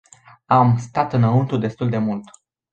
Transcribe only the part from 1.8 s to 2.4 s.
de mult.